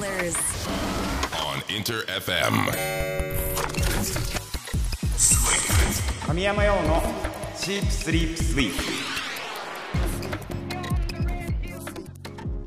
[0.00, 0.34] colors.
[1.36, 2.72] on Inter FM.
[6.26, 7.02] 神山用の
[7.56, 8.82] シープスリープスイープ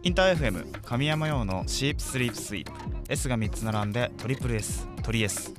[0.04, 2.72] インター FM 神山用のシープスリープスイープ
[3.10, 5.54] S が3つ並んでトリプル S トリ S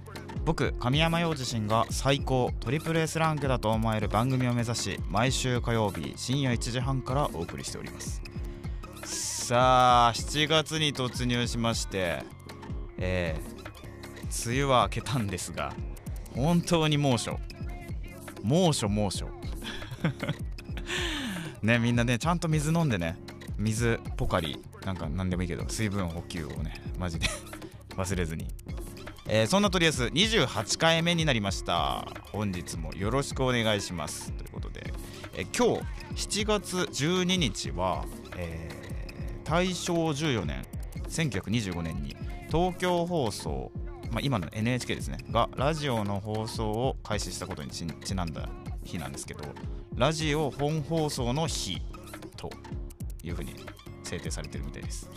[0.44, 8.22] 僕神山陽自身が最高トリプル S ランクだと思える番組を目指し毎週火曜日深夜1時半からお送りしております
[9.44, 12.22] さあ7月に突入しまして
[12.96, 15.74] えー、梅雨は明けたんですが
[16.34, 17.38] 本当に猛暑。
[18.42, 19.26] 猛暑猛暑。
[21.60, 23.18] ねみんなねちゃんと水飲んでね
[23.58, 27.26] 水ポカリなんか何でもいいけど水分補給をねマジで
[27.96, 28.48] 忘れずに。
[29.28, 32.08] えーそんなとりあえず28回目になりました。
[32.32, 34.32] 本日もよろしくお願いします。
[34.32, 34.94] ということで、
[35.34, 35.84] えー今
[36.16, 38.06] 日7月12日は、
[38.38, 38.73] えー
[39.54, 40.66] 大正14年
[41.08, 42.16] 1925年に
[42.48, 43.70] 東京放送、
[44.10, 47.84] まあ、今の NHK ですねがラジオの放送を開始したことにち
[48.16, 48.48] なんだ
[48.82, 49.44] 日なんですけど
[49.94, 51.80] ラジオ本放送の日
[52.36, 52.50] と
[53.22, 53.54] いうふうに
[54.02, 55.08] 制定されてるみたいです。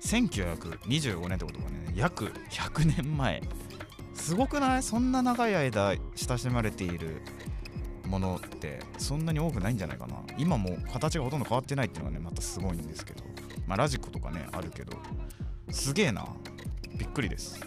[0.00, 3.42] 1925年ってことはね約100年前。
[4.14, 4.82] すごくない？
[4.84, 7.20] そんな長い間親しまれている
[8.06, 10.22] ものってそんなに多くないんじゃないかな。
[10.38, 13.29] 今も形がほとんど変わってないっていうのがねまたすごいんですけど。
[13.70, 14.98] まあラジコとかねあるけど
[15.70, 16.26] すげえな。
[16.98, 17.60] びっくりです。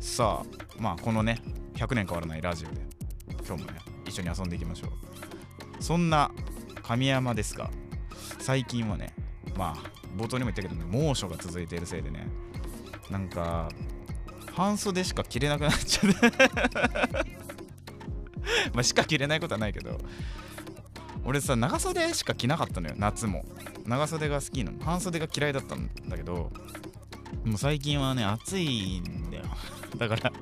[0.00, 1.40] さあまあこのね
[1.74, 2.80] 100年変わらないラジオで
[3.46, 4.90] 今日もね一緒に遊んでいきましょう。
[5.80, 6.32] そんな
[6.82, 7.70] 神山ですが
[8.40, 9.14] 最近はね
[9.56, 9.78] まあ
[10.16, 12.26] 冒頭にも言ったけどね猛暑が続いているせいでね
[13.08, 13.68] なんか
[14.52, 16.10] 半袖しか着れなくなっちゃう。
[18.74, 19.96] まあしか着れないことはないけど
[21.24, 23.44] 俺さ長袖しか着なかったのよ夏も。
[23.86, 24.82] 長袖が好きなの。
[24.82, 26.50] 半袖が嫌いだったんだけど
[27.44, 29.44] もう最近はね暑いんだよ。
[29.96, 30.32] だから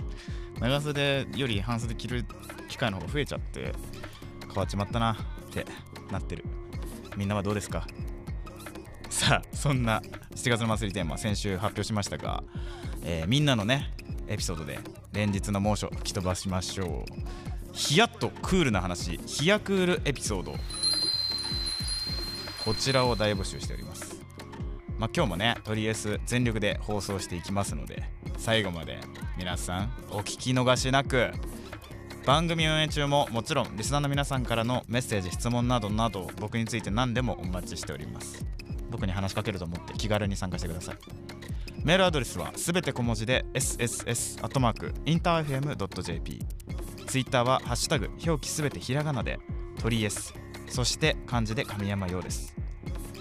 [0.61, 2.24] 長袖より半袖着る
[2.68, 3.73] 機会の方が増えちゃって
[4.46, 5.17] 変わっちまったなっ
[5.52, 5.67] て
[6.11, 6.45] なってる。
[7.17, 7.86] みんなはどうですか？
[9.11, 10.01] さあそんな
[10.34, 12.42] 7月の祭りテーマ先週発表しましたが、
[13.05, 13.92] えーみんなのね
[14.27, 14.78] エピソードで
[15.12, 17.52] 連日の猛暑吹き飛ばしましょう。
[17.72, 20.55] ヒヤッとクールな話ヒヤクールエピソード。
[22.64, 24.20] こちらを大募集しております。
[24.98, 28.05] まあ今日もねとりあえず全力で放送していきますので
[28.36, 29.00] 最後まで
[29.36, 31.33] 皆さんお聞き逃しなく。
[32.24, 38.46] 番組運営中ももちろんリスナーの皆さんからのメッセージ質問などなど僕について何でもお待ちしております。
[38.90, 40.96] 僕に話しかけると思って気軽に参加してください。
[41.83, 46.46] メールアドレスはすべて小文字で sss.interfm.jp
[47.12, 49.39] ツイッターは「ハッシュタグ表記すべてひらがなで
[49.83, 50.33] 鳥 S」
[50.67, 52.55] そして漢字で神山用です。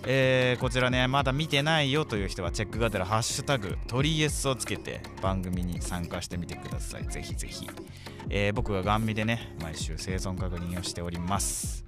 [0.08, 7.08] えーこちらねまだ見てないよという人はチェックがてら「ハッシュタグ鳥 S」をつけて番組に参加してみてください。
[7.10, 7.70] ぜひぜひ、
[8.30, 11.84] えー僕がガン見でね毎週生存確認をしております。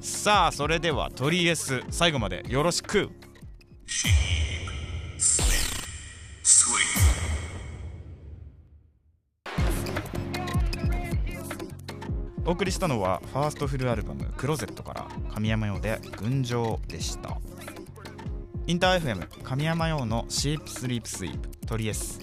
[0.00, 3.10] さあそれでは鳥 S 最後までよろしく。
[12.46, 17.36] お送りしたのはファーストフルアルバム「クローゼット」から神山用で「群青」でした。
[18.68, 22.20] インター FM 神山用の「シープスリープスイープ」トリエス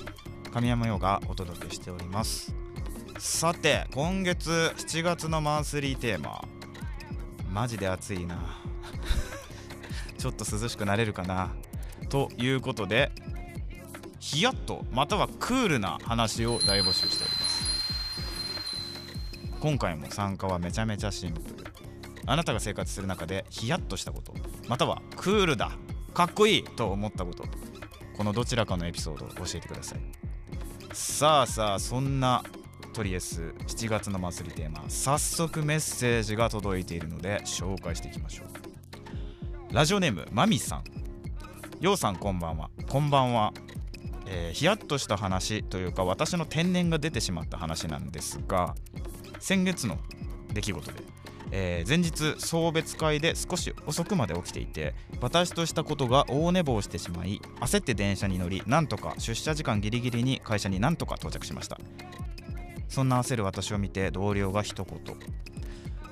[0.53, 2.55] 神山用がお届けしております。
[3.17, 6.41] さて今月7月のマンスリーテーマ。
[7.51, 8.61] マジで暑いな。
[10.17, 11.51] ちょっと涼しくなれるかな。
[12.07, 13.11] ということで
[14.21, 17.42] ヒヤッとまたはクールな話を大募集しております。
[19.63, 21.45] 今回も参加はめちゃめちゃシンプル。
[22.25, 24.33] あなたが生活する中でヒヤッとしたこと
[24.67, 25.71] またはクールだ
[26.13, 27.45] かっこいいと思ったこと
[28.17, 29.99] このどちらかのエピソードを教えてください。
[30.91, 32.43] さあさあそんな
[32.91, 39.73] とりあえず7月の祭りテーマ早速メッセージが届いているので紹介していきましょう。
[39.73, 40.83] ラジオネームマミさん。
[41.79, 42.69] ようさんこんばんは。
[42.89, 43.53] こんばんは。
[44.27, 48.75] えーヒヤッとした話というか私の天然が出てしまった話なんですが
[49.43, 49.97] 先月の
[50.53, 51.03] 出来事で、
[51.51, 61.77] えー前日送別会で少し遅くまで起きていて私としたことが大寝坊してしまい焦って電車に乗りなんとか出社時間ギリギリに会社になんとか到着しました。
[62.87, 64.99] そんな焦る私を見て同僚が一言。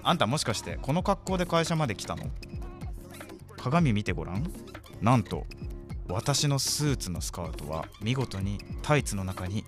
[0.03, 2.25] あんたもしかしてこの格好で会社まで来たの？
[3.55, 4.51] 鏡見てごらん。
[4.99, 5.45] なんと
[6.09, 9.63] 私のスーツのスカートは見事にタイツの中に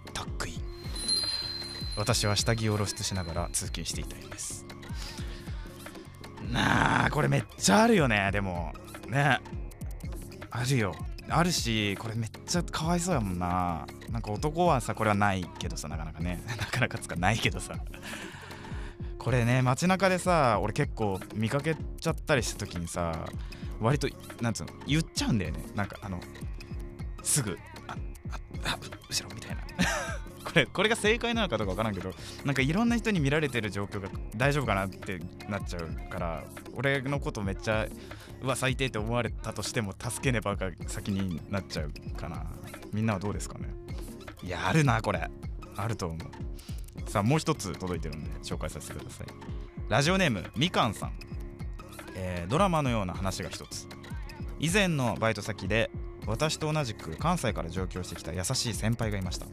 [1.95, 4.65] 私は下着を露出しながら通勤していたんです。
[6.51, 8.29] なあこれめっちゃあるよね。
[8.31, 8.73] でも
[9.07, 9.39] ね。
[10.49, 10.95] あるよ。
[11.29, 13.85] あるしこれめっちゃかわいそうやもんな。
[14.11, 16.43] なんか男はさこれはないけどさなかなかね。
[16.59, 17.75] なかなかつかないけどさ。
[19.17, 23.25] これね街中でさ俺結構見かけちゃったりした時にさ
[23.79, 24.09] 割と
[24.41, 25.63] なんつうの言っちゃうんだよね。
[25.75, 26.19] なんかあの
[27.23, 27.57] すぐ
[27.87, 27.95] あ
[28.63, 28.79] ああ
[29.09, 29.61] 後ろみたいな。
[30.55, 32.11] れこれが正解なのかどうかわからんけど
[32.45, 35.19] なんかいろんな人に見られてる状況が大丈夫かなって
[35.49, 37.87] なっちゃうから俺のことめっちゃ
[38.41, 42.45] うわ最低って思われたとしても助けねばが先になっちゃうかな。
[42.91, 43.69] みんなはどうですかね？
[44.43, 45.29] いやあるなこれ。
[45.75, 47.09] あると思う。
[47.09, 49.27] さあもう一つ届いてるんで紹介させてください。
[49.89, 51.13] ラジオネームみかんさん、
[52.15, 53.87] えードラマのような話が一つ。
[54.59, 55.89] 以前のバイト先で
[56.25, 59.47] 私と同じく関西から上京してきた優しい先輩がいました。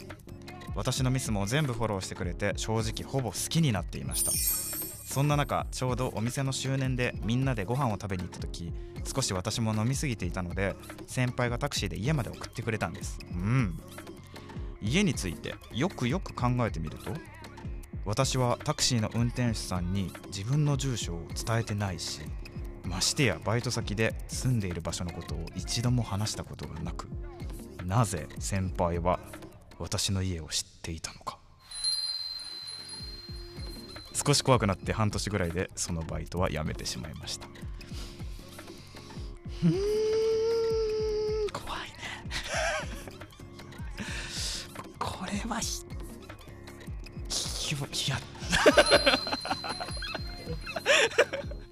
[0.80, 4.32] 私のミスも全部フォローしてくれて正直ほぼ好きになっていました。
[4.32, 8.72] そんな中ちょうどお店の周年でみんなでご飯を食べに行った時
[9.04, 10.74] 少し私も飲みすぎていたので
[11.06, 13.18] 先輩がタクシーで家まで送ってくれたんです。
[13.30, 13.78] うん。
[14.80, 17.12] 家についてよくよく考えてみると
[18.06, 22.22] 私はタクシーの運転手さんに自分の住所を伝えてないし
[22.84, 27.06] ましてやバイト先で住んでいる場所のことを一度も話したことがなく
[27.84, 29.20] なぜ先輩は
[29.80, 31.38] 私の家を知っていたのか。
[34.12, 37.46] 少し怖くなって半年ぐらいでそのバイトは辞めてしまいました。
[37.46, 39.72] うーん
[41.50, 41.86] 怖いね。
[44.98, 45.84] これはひ
[47.28, 48.18] ひひや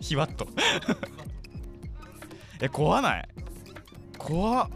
[0.01, 0.47] ひわっと。
[2.61, 3.29] え怖ない？
[4.17, 4.69] 怖っ。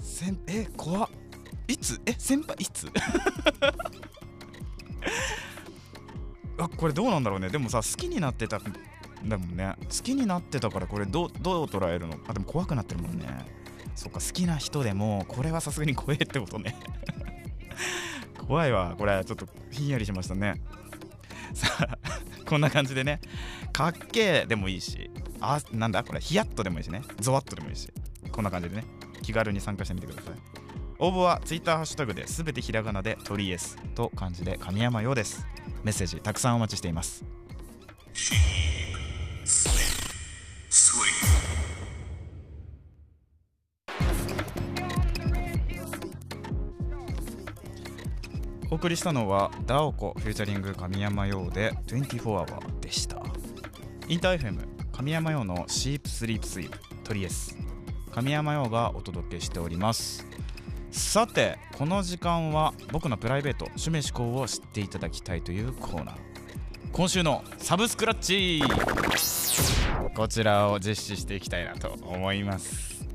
[0.00, 1.07] せんえ怖っ。
[1.07, 1.07] い
[1.88, 2.90] つえ先輩いつ
[6.58, 7.48] あこれどうなんだろうね。
[7.48, 8.60] でもさ好きになってた
[9.24, 9.74] だもんね。
[9.80, 12.18] 好きになってたからこれどうどう捉えるの？
[12.28, 13.26] あでも怖くなってるもんね。
[13.94, 16.76] そっか好きな人でもこれはさすがに怖えってことね。
[18.46, 18.96] 怖いわ。
[18.98, 20.60] これちょっとひんやりしましたね。
[21.54, 21.98] さあ
[22.44, 23.20] こんな感じでね。
[23.72, 25.10] かっけえでもいいし。
[25.40, 26.02] あなんだ？
[26.02, 27.02] これヒヤッとでもいいしね。
[27.20, 27.88] ゾワッとでもいいし。
[28.32, 28.84] こんな感じでね。
[29.22, 30.34] 気軽に参加してみてください。
[31.00, 35.46] 応募は Twitter ハッシュタグで全てひらがなで鳥エスと漢字で神山ようです。
[35.84, 37.24] メッセージたくさんお待ちしています。
[48.70, 53.22] お送りしたのはダオコフューチャリング神山陽で24 Hour でした。
[54.08, 54.58] インター FM
[54.90, 56.78] 神山陽のシープスリープスイープ。
[57.04, 57.56] トリエス。
[58.12, 60.26] 神山陽がお届けしております。
[60.98, 66.16] さてこの時間は僕のプライベート趣味思考を知っていただきたいというコーナー。
[66.92, 68.60] 今週のサブスクラッチ。
[70.16, 73.06] こちらを実施していきたいなと思います。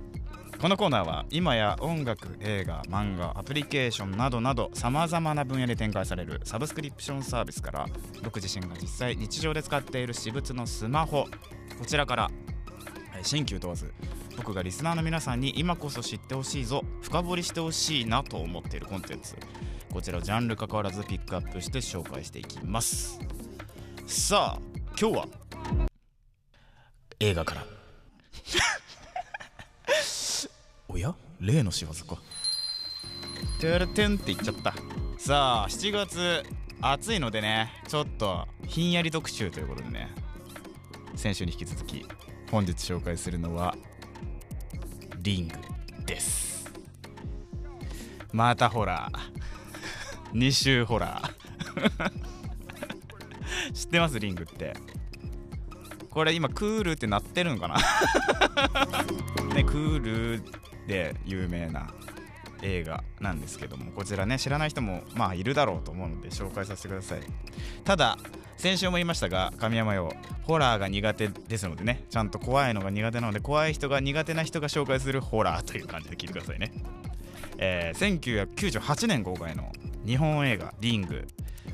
[0.61, 7.85] このコーナーは今や音楽映画漫画アプリケーションなどなどさまざまな分野で展開されるサブスクリプションサービスから
[8.23, 11.25] 僕自身が実際日常で使っている私物のスマホ。
[11.77, 12.31] こちらから
[13.23, 13.93] 新旧問わず
[14.37, 19.35] 僕がリスナーの皆さんに今こそ知ってほしいぞ深掘りしてほしいなと思っているコンテンツ。
[19.91, 23.19] こちらをジャンル関わらずピックアップして紹介していきます。
[24.07, 24.59] さあ
[24.99, 25.27] 今日は？
[27.19, 27.65] 映画から。
[30.89, 31.13] おや？
[31.39, 32.17] 例の仕業か。
[33.59, 34.73] トゥルトゥンって言っちゃった。
[35.17, 36.43] さあ7月
[36.81, 40.09] 暑いのでねちょっとひんやり特集ということでね
[41.15, 42.05] 先週に引き続き
[42.51, 43.77] 本日紹介するのは
[45.23, 45.55] リング
[46.05, 46.69] です。
[48.33, 50.37] またホラー。
[50.37, 51.31] 2週ホラー。
[53.73, 54.19] 知ってます？
[54.19, 54.75] リングって。
[56.09, 57.75] これ今クールってなってるんかな？
[59.55, 59.99] ねクー
[60.39, 60.43] ル
[60.87, 61.93] で有名な
[62.61, 67.21] 映画なんですけどもこちらね知らない人もまあいるだろうと思うので紹介させてください。
[67.85, 68.17] ただ
[68.57, 76.71] 先週も言いましたが神山よホラーが苦手ですのでねちゃんと怖いのが苦手なので怖い人が苦手な人が紹介するホラーという感じで聞いてくださいね、
[77.57, 79.71] えー1998年公開の
[80.05, 81.27] 日本映画「リング」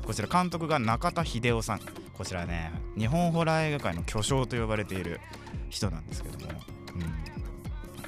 [0.06, 1.80] こちら監督が中田秀夫さん。
[2.20, 5.20] こちらね日本ホラー映画界の巨匠と呼ばれている
[5.70, 6.60] 人なんですけども、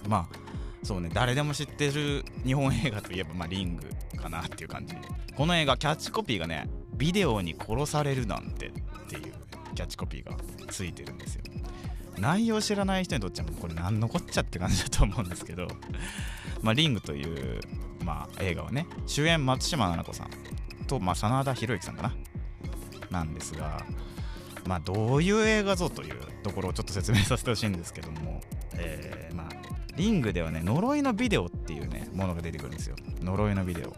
[0.04, 0.36] うん、まあ
[0.82, 3.88] そうね誰でも知ってる日本映画といえば、まあ、リング
[4.20, 4.94] かなっていう感じ。
[5.34, 8.72] この映画キャッチコピーがねビデオに殺されるなんてっ
[9.08, 9.32] ていう
[9.74, 10.32] キャッチコピーが
[10.68, 11.42] ついてるんですよ。
[12.18, 15.68] 内容知らない人にとっちゃもうこれ何のこっちゃって感じだと思うんですけど。
[16.62, 17.60] まあリングという、
[18.04, 18.86] まあ、映画はね。
[19.06, 20.30] 主演松島菜々子さん
[20.86, 22.14] と、まあ、真田広之さんかな。
[23.10, 23.84] なんですが
[24.66, 28.40] まあどういう映画ぞというところをちょっと説明させてほしいんですけども。
[28.74, 32.96] えーまあリングではね呪いのビデオっていうねものが出てくるんですよ。
[33.20, 33.94] 呪いのビデオ。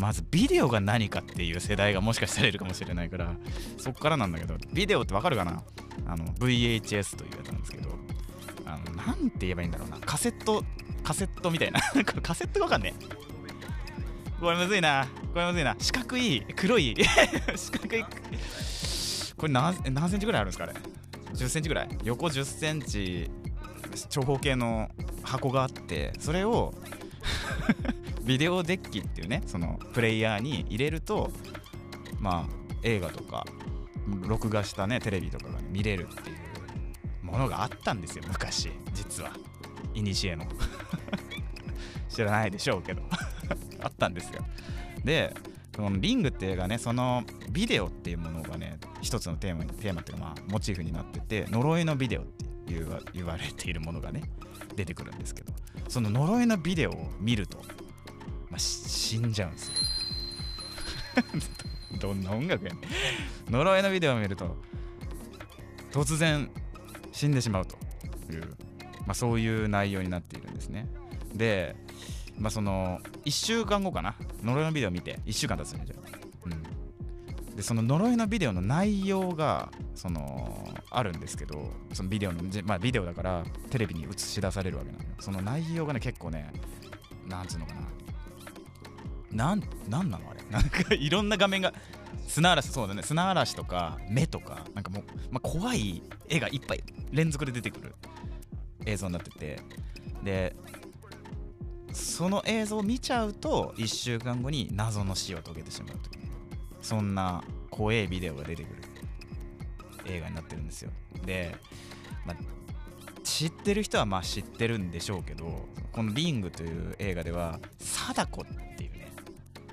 [0.00, 3.34] まずビデオが何かっていう世代がもしかしたらいるかもしれないから
[3.78, 5.62] そっからなんだけどビデオってわかるかな？
[6.06, 7.90] あの VHS というやつなんですけど
[8.64, 9.98] あのなんて言えばいいんだろうな。
[10.00, 10.64] カセット
[11.04, 11.80] カセットみたいな。
[12.22, 13.04] カセットがわかんねえ。
[14.40, 15.06] これむずいな。
[15.34, 15.76] これむずいな。
[15.78, 16.94] 四角い黒い。
[17.56, 18.04] 四角い。
[19.36, 20.72] これ何何センチぐらいあるんですかね
[21.34, 21.88] 10センチぐらい？
[22.04, 23.30] 横10センチ
[24.08, 24.88] 長方形の
[25.22, 26.72] 箱があってそれを
[28.24, 31.30] ビデオデッキっていうねそのプレイヤーに入れると
[32.18, 33.44] まあ映画とか
[34.26, 36.36] 録画したねテレビとかが、ね、見れるっていう
[37.24, 39.32] ものがあったんですよ昔実は。
[39.94, 40.46] イニシエの。
[42.08, 43.02] 知らないでしょうけど。
[43.82, 44.44] あったんですよ。
[45.04, 45.34] で
[45.74, 52.24] このリングっていう映画ねそのビデオっていうものがね一つのテーマテーマっていうかまあモチーフになってて呪いのビデオっ
[52.66, 54.22] ていう言われているものがね
[54.76, 55.52] 出てくるんですけど
[55.88, 57.62] その呪いのビデオを見ると、
[58.60, 59.74] 死んじゃうんですよ。
[62.00, 62.80] どんな音楽やね
[63.48, 63.52] ん。
[63.52, 64.56] 呪いのビデオを見ると
[65.92, 66.50] 突然
[67.12, 67.76] 死んでしまうと
[68.32, 68.42] いう、
[69.06, 70.88] まあ、そういう内容になっているんですね。
[71.34, 71.76] で
[72.38, 74.14] まあその1週間後かな。
[74.42, 75.96] 呪いのビデオ見て1週間経つんじゃ
[76.46, 77.56] うん。
[77.56, 85.10] でその呪いのビデオの内容がそのあるんですけどそのビデオのまあビデオだからテレビに映し出されるわけなのよ。
[85.20, 86.52] その内容がね結構ね
[87.26, 87.80] なんつうのかな。
[89.32, 90.30] なんなんなの？
[90.30, 90.40] あれ。
[90.50, 91.72] なんかいろんな画面が
[92.26, 93.02] 砂嵐そうだね。
[93.02, 96.82] 砂嵐とか目とかなんかもう、まあ、怖い絵がいっぱい
[97.12, 97.94] 連続で出てくる
[98.86, 99.60] 映像になってて。
[100.24, 100.54] で
[101.92, 106.30] その映像を見ちゃうと1週間後に謎の死を遂げてしまうという。
[106.82, 108.82] そんな怖いビデオが出てくる
[110.06, 110.90] 映画になってるんですよ。
[111.26, 111.54] で、
[112.24, 112.36] まあ、
[113.24, 118.44] 知ってる人はまあ知ってるんでしょうけどこの「リング」という映画では貞子っ
[118.76, 118.89] ていう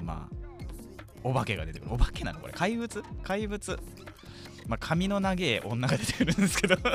[0.01, 0.37] まあ
[1.23, 1.93] お化けが出てくる。
[1.93, 2.53] お化けなのこれ。
[2.53, 3.03] 怪物？
[3.23, 3.79] 怪物。
[4.67, 6.77] まあ髪の長い女が出てくるんですけど。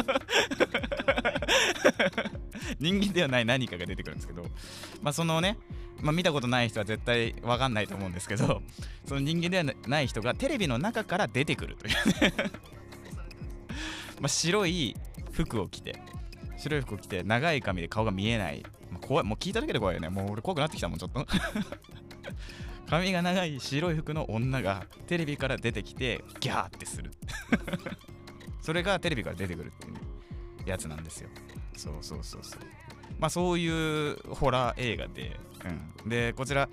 [2.79, 4.43] 人間ではない何かが出てくるんですけど、
[5.03, 5.59] まあ、そのね、
[6.01, 8.63] まあ、見たことない人は絶対分かんないと思うんですけど。
[9.07, 12.35] その人間ではない人がテレビの中から出てくるというね。
[14.21, 14.97] ま白い
[15.33, 16.01] 服を着て。
[16.57, 19.25] 白い服を着て長い髪で顔が見えない、まあ、怖い。
[19.25, 20.09] もう聞いただけで怖いよね。
[20.09, 21.27] もう俺怖くなってきたもんちょっと。
[22.93, 27.11] 髪が長い白い服の女がテレビから出てきてギャーってする。
[28.61, 30.01] それがテレビから出てくるっていう、ね、
[30.67, 31.31] やつなんですよ。
[31.75, 32.61] そうそうそうそう。
[33.19, 35.41] まあそういうホラー映画で、
[36.05, 36.69] うん、でこちら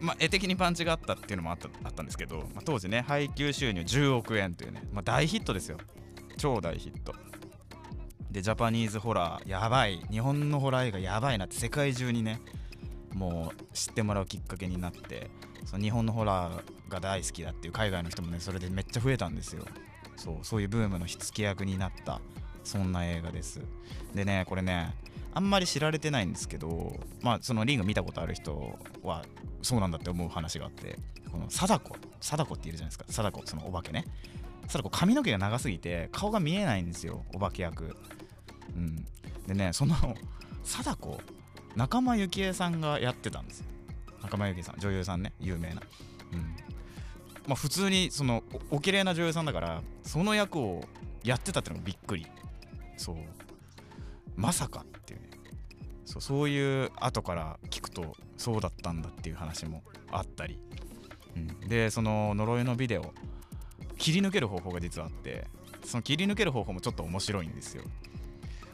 [0.00, 5.78] まあ、絵的にパンチがあったっていうのもあったあったんですけど、まあ、当時ね配給収入10億円というね、まあ、大ヒットですよ。
[6.38, 7.14] 超大ヒット。
[8.32, 10.04] でジャパニーズホラーやばい。
[10.10, 12.40] 日本のホラー映画やばいなって世界中にね
[13.16, 15.30] もう知ってもらうきっかけになって
[15.64, 19.64] その日本のホラーが大好きだっていう海外の人もねそれでめっちゃ増えたんですよ。
[20.16, 22.20] そうそういうブームの火付け役になった
[22.62, 23.60] そんな映画です。
[24.14, 24.94] でねこれね
[25.32, 29.24] あんまり知られてないんですけどまあそのリング見たことある人は
[29.62, 30.98] そうなんだって思う話があって
[31.32, 33.04] この貞子貞子っているじゃないですか。
[33.08, 34.04] 貞子そのお化けね。
[34.68, 37.96] 貞子髪の毛が長すぎて顔が見えないんですよお化け役。
[38.76, 39.04] うん。
[39.46, 39.94] でねその
[40.64, 41.18] 貞子
[41.76, 43.60] 仲間由紀恵さんがやってたんです。
[43.60, 43.66] よ
[44.22, 45.32] 仲間由紀恵さん女優さんね。
[45.38, 45.82] 有名な。
[46.32, 46.40] うん。
[47.46, 50.82] まあ普通にそのお綺麗な女優さんだからその役を
[51.22, 52.26] やってたってのがびっくり。
[52.96, 53.16] そう。
[54.34, 55.30] まさかっていうね。
[56.06, 60.58] そうそういう後から聞くとそうだったんだっていう話もあったり、
[61.36, 63.12] うん、でその呪いのビデオ
[63.98, 65.46] 切り抜ける方法が実はあって
[65.84, 67.82] その切り抜ける方法もちょっと面白いんですよ。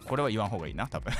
[0.07, 1.13] これは言わん方がいいな多分。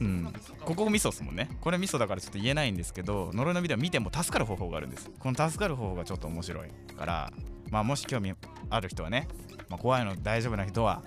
[0.00, 0.32] うん、
[0.64, 1.48] ここ味噌っすもんね。
[1.60, 5.10] これ味噌だからちょっと言えないんですけど呪いのビデオ見ても助かる方法があるんです。
[5.18, 7.32] この助かる方法がちょっと面白いから
[7.70, 8.34] まあもし興味
[8.70, 9.28] ある人はね、
[9.68, 11.02] まあ、怖いの大丈夫な人は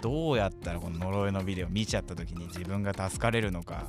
[0.00, 3.86] どうやったらこの呪いのビデオ見ちゃった時に自分が助かれるのか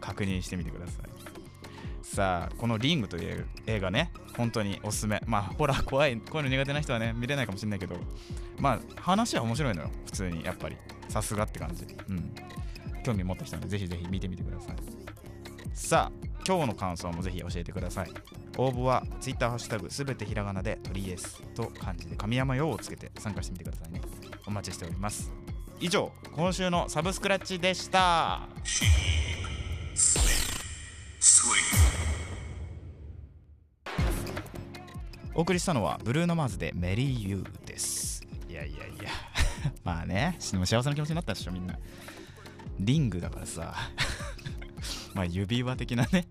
[0.00, 1.06] 確認してみてください。
[2.02, 5.22] さあこの「リング」という映画ね本当におすすめ。
[5.26, 7.96] まあホラー怖いこういうの苦手な人はね見れないかもしれないけど
[8.58, 10.76] まあ話は面白いのよ普通にやっぱり。
[11.08, 11.84] さすがって感じ。
[12.08, 12.34] うん。
[13.02, 14.76] 興味持った人はぜひぜひ見てみてください。
[15.74, 18.10] さあ今日の感想もぜひ教えてください。
[18.58, 24.00] 応募は Twitter ハッシュタグすべてひらがなでトリエスと漢字で神山用をつけて参加してみてくださいね。
[24.46, 25.32] お待ちしております。
[25.80, 28.48] 以上今週のサブスクラッチでした。
[35.34, 38.22] お送りしたのはブルーノ・マーズでメリー・ユーです。
[38.48, 39.10] いやいやいや。
[39.82, 41.78] まあねでも幸せな気持ちになったでしょみんな。
[42.84, 43.74] リングだからさ。
[45.14, 46.26] まあ指輪的なね。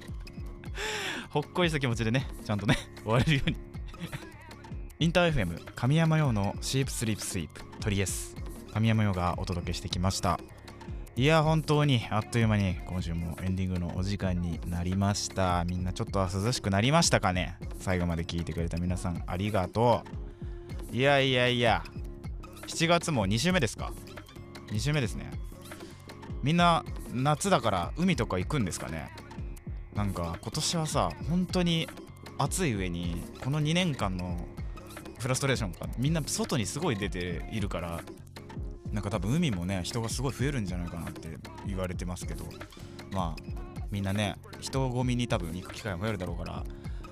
[1.30, 3.56] ほっこりした気持ちでねちゃんとね終われるように。
[4.98, 8.36] インター FM 神山用のシープスリープスイープトリエス
[8.72, 10.38] 神山用がお届けしてきました。
[11.14, 15.64] いや本当にあっという間に今週もエンディングのお時間になりました。
[15.64, 17.58] みんなちょっとは涼しくなりましたかね？
[17.78, 20.02] 最後まで聞いてくれた皆さんありがと
[20.92, 20.96] う。
[20.96, 21.82] いやいやいや
[22.66, 23.92] 7月も2週目ですか
[24.68, 25.30] ？2週目ですね。
[26.42, 29.10] みんな夏だから海とか行くんですかね？
[29.94, 31.88] なんか今年はさ本当に
[32.38, 34.46] 暑い上にこの2年間の
[35.18, 38.00] フラストレーションがみんな外にすごい出ているから
[38.90, 42.44] なんか多分海もね人がすごい増えるんじゃないかなって言われてますけど。
[43.12, 43.42] まあ
[43.90, 46.64] みんなね人混みに多分行く機会も増えるだろうから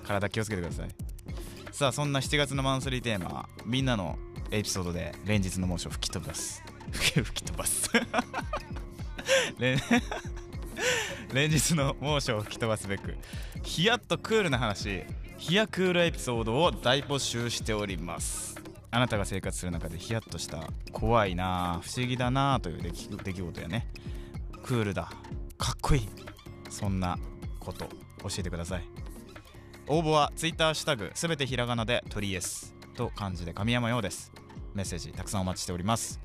[0.03, 0.89] 体気をつけてください。
[1.71, 4.17] さあそんな7月のマンスリーテーマみんなの
[4.49, 6.63] エピソードで連日の猛暑吹き飛ばす。
[6.91, 7.91] 吹き飛ばす。
[9.59, 9.79] 連
[11.33, 13.15] 連日の猛暑を吹き飛ばすべく
[13.63, 15.03] ヒヤッとクールな話
[15.37, 18.55] ヒヤクールエピソードを大募集しております。
[18.91, 23.87] あなたが生活する中でヒヤッとした怖いな不思議だなという出来事やね。
[24.63, 25.09] クールだ
[25.57, 26.09] かっこいい
[26.69, 27.17] そんな
[27.59, 28.83] こと教えてください。
[29.87, 34.31] 応募は Twitter シュタグすべてひらがなでトリエスと漢字で神山用です。
[34.73, 36.19] メッセージたくさんお待ちしております。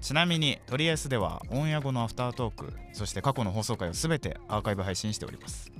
[0.00, 5.72] ちなみにトリエスではオンエア後のアフタートークそして過去の放送回をすべてアーカイブ配信しております。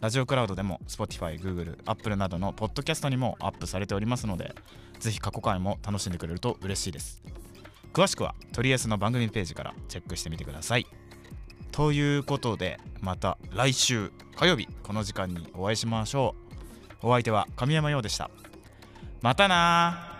[0.00, 4.54] ラジオクラウドでも Spotify、Google、Apple などのポッドキャストにもアップされておりますので
[5.00, 7.22] ぜひ過去回も楽しんでくれると嬉しいです。
[7.92, 10.86] 詳しくはトリエスの番組ページからチェックしてみてください。
[11.72, 16.34] ということでまた来週火曜日この時間にお会いしましょ
[17.02, 17.06] う。
[17.08, 18.30] お相手は神山陽でした。
[19.20, 20.17] またな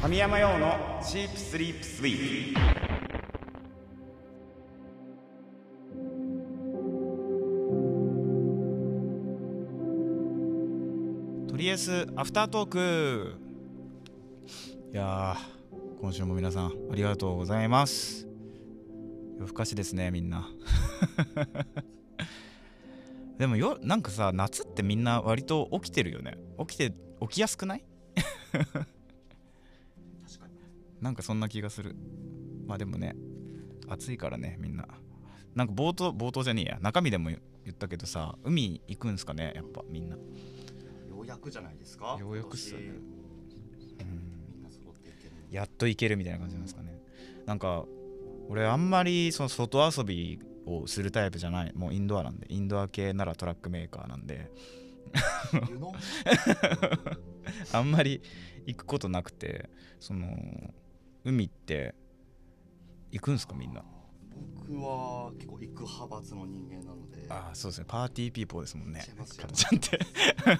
[0.00, 2.60] 神山陽のチープスリープスイート
[11.48, 13.34] とりあえずアフタートーク。
[14.92, 18.26] いやー今週も皆さんありがとうございます。
[19.38, 20.48] 夜更かしですねみんな。
[23.38, 26.36] でもよなんかさ夏ってみんな割と起きてるよね。
[26.58, 27.84] 起きて起きやすくない？
[31.00, 31.96] なんかそんな気がする。
[32.66, 33.16] まあでもね
[33.88, 34.86] 暑いからねみんな。
[35.54, 36.78] なんか冒頭冒頭じゃねえや。
[36.80, 37.38] 中身でも言
[37.70, 40.16] ったけどさ海行くんすかねやっぱみんな。
[40.16, 40.22] よ
[41.22, 42.16] うやくじゃないですか？
[42.18, 42.86] ようやくっすよね。
[42.86, 43.06] 今うん年。
[44.54, 47.00] みんな揃っていけるやっと行けるみたいな感じなんですかね。
[47.46, 47.84] なんか
[48.48, 51.72] 俺あんまりその外遊びをするタイプじゃない。
[51.74, 52.46] もうインドアなんで。
[52.50, 54.50] インドア系ならトラックメーカーなんで。
[57.72, 58.20] あんまり
[58.66, 60.26] 行くことなくてその
[61.26, 61.94] 海って
[63.10, 63.82] 行くんすかみんな？
[64.68, 67.26] 僕は結構行く派閥の人間なので。
[67.28, 67.84] ああそうですね。
[67.88, 69.04] パーティーピーポーですもんね。
[69.04, 69.98] ちゃんって。
[70.46, 70.58] やっ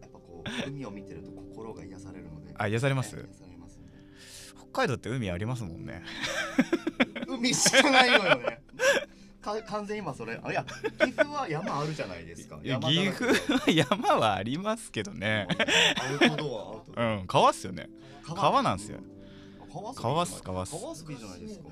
[0.00, 2.54] ぱこう海を見てると心が癒されるので。
[2.56, 3.14] あ癒されます？
[3.16, 3.90] 癒されますね。
[4.72, 6.02] 北海道って海ありますもんね。
[7.28, 8.62] 海しかないのよね。
[9.42, 10.64] か完全に今それあいや
[11.02, 12.58] 岐阜は山あるじゃないですか。
[12.62, 15.46] 岐阜は山はありますけどね。
[15.98, 17.90] アウトドアアウトうドアん川っすよね。
[18.22, 18.62] 川。
[18.62, 18.98] なんすよ。
[18.98, 19.19] 川っ
[19.94, 20.72] す川っす川っす
[21.04, 21.64] すいいじゃないですか。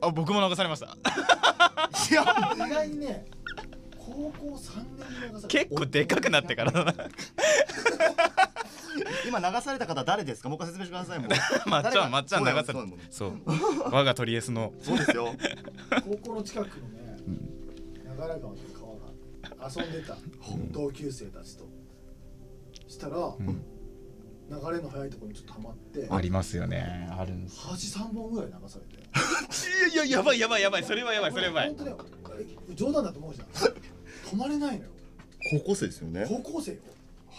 [0.00, 0.86] あ僕も流されました。
[0.86, 2.22] いや。
[2.66, 3.26] 意外にね
[3.96, 6.72] 高校3年に流され結構でかくなってから。
[6.72, 6.94] だな
[9.26, 10.48] 今流された方誰ですか？
[10.48, 11.28] もう一回説明してくださいもう。
[11.70, 13.32] まっちゃんまっちゃん流されそうだよそう。
[13.92, 14.72] 我がトリエスの。
[14.80, 15.34] そうですよ。
[16.04, 17.16] 高校の近くのね
[18.04, 20.16] 長良川という川が遊んでた
[20.72, 21.66] 同級生たちと。
[22.88, 23.62] したら、ん
[24.50, 26.08] 流れの速いところにちょっとハマって。
[26.10, 27.08] ありますよね。
[27.10, 27.60] あるんです。
[27.60, 28.96] 端3本ぐらい流されて。
[29.92, 30.84] いやいややばいやばいやばい。
[30.84, 31.68] それはやばいそれはやばい。
[31.68, 31.98] 本当だよ。
[32.70, 33.48] え冗談だと思うじゃん。
[33.48, 34.90] 止まれないのよ。
[35.50, 36.24] 高校生ですよね。
[36.26, 36.78] 高校生よ。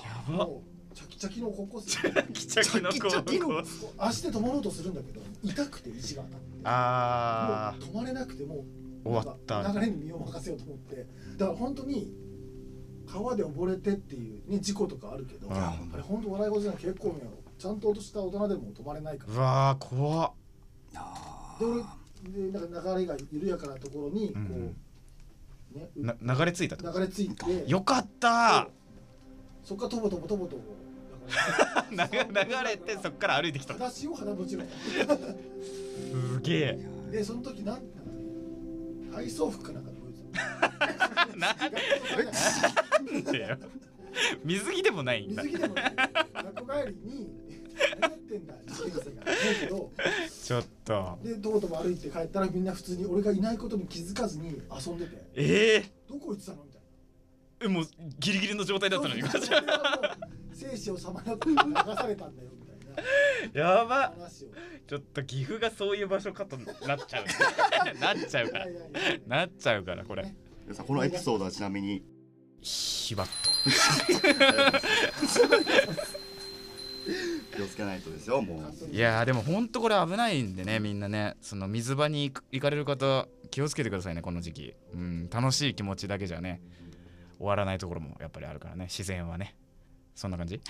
[0.04, 0.46] やば。
[0.46, 1.88] もうチャキチャキの高校生。
[2.34, 3.64] キチャキのチャキチャキの
[3.98, 6.46] 足で止まろうとするんだけど痛くて石が当たって。
[6.66, 9.72] あもう止まれなくてもう終わった。
[9.72, 11.08] 流れに身を任せようと思って。
[11.38, 12.14] だから本当に
[13.12, 15.54] 川で溺れてっていうね事故とかあるけど、うん。
[15.56, 17.22] あれ本当笑い事じゃない結構ね
[17.58, 20.32] ちゃんとした大人でも止まれないかーうらわー怖っ。
[21.60, 24.40] で俺でなんか流れが緩やかなところにこ
[25.76, 28.68] うねな流れ着いた流れ着いてとよかった
[29.64, 30.62] そっからとぼとぼとぼとぼ
[31.92, 32.06] 流流
[32.68, 33.74] れてそっから歩いてきた。
[33.74, 34.68] 裸足を裸もちろん
[36.34, 36.90] すげえ。
[37.12, 37.82] でその時なん
[39.14, 40.04] 体操服かなんかで泳い
[40.62, 40.69] で
[41.40, 41.68] なた
[43.02, 43.58] んでよ。
[44.44, 45.44] 水着でもないんだ。
[45.44, 45.96] 水着でもね
[46.34, 47.30] 学校帰りに
[48.00, 48.54] 何やってんだ。
[48.68, 49.92] 受験生が思うけど
[50.44, 51.20] ちょっと。
[51.24, 56.86] でとことも歩いて帰ったらみんな普通に俺がいないことに気づかずに遊んでてええどこ行ってたのみたいな
[57.66, 57.88] えもう
[58.20, 59.22] ギリギリの状態だったのに。
[60.54, 64.10] 生死をさまよって流されたんだよみたいやば。
[64.10, 64.50] な話を。
[64.88, 67.26] ちょっと岐阜がそういう場所かとなっちゃう。
[68.00, 68.70] なっちゃうから。
[68.70, 70.34] いやいやいやいやなっちゃうからこれ
[70.70, 72.04] 皆さんこのエピソードはちなみに。
[72.62, 73.28] ひばっ
[77.56, 78.78] 気をつけないとですよもう。
[78.78, 81.38] といやーでもほんとこれ危ないんでねみんなね。
[81.42, 84.76] その水場に行かれる方気をつけてくださいねこの時期。
[84.94, 86.62] うん楽しい気持ちだけじゃね。
[87.40, 88.84] 終わらないところもやっぱりあるからね。
[88.84, 89.56] 自然はね。
[90.14, 90.62] そんな感じ？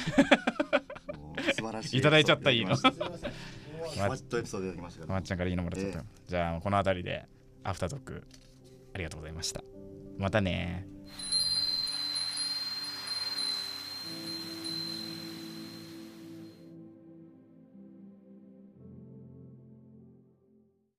[1.58, 2.70] 素晴らしいいただいちゃったいいの。
[2.70, 7.26] ませんもうフワッとエピソードいただきましたまっちゃんからいいのもらっちゃった、えじゃあこの辺りで
[7.66, 8.24] アフタートーク
[8.94, 9.62] ありがとうございました
[10.20, 10.99] またね。